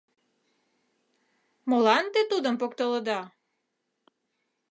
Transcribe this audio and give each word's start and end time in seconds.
—Молан 1.69 2.05
те 2.13 2.21
тудым 2.31 2.55
поктылыда? 2.61 3.19